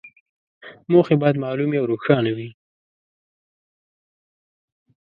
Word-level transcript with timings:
موخې 0.91 1.15
باید 1.21 1.41
معلومې 1.43 1.77
او 1.81 1.85
روښانه 1.91 2.31
وي. 2.37 2.49